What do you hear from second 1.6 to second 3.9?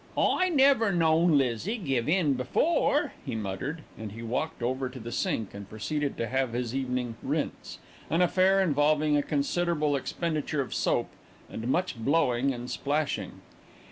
give in before," he muttered,